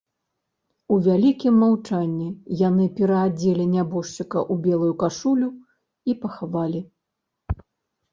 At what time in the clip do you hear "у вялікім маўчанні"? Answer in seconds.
0.93-2.29